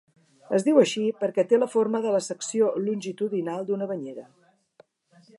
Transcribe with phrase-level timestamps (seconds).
[0.59, 4.25] Es diu així perquè té la forma de la secció longitudinal d'una banyera.